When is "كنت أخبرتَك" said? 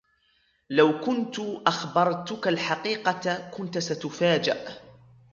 0.99-2.47